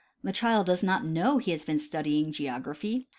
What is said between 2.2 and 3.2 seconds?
geography.